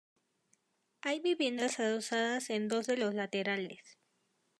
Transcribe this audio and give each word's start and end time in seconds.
Hay 1.01 1.19
viviendas 1.19 1.79
adosadas 1.79 2.49
en 2.49 2.67
dos 2.67 2.87
de 2.87 2.97
los 2.97 3.13
laterales. 3.13 3.99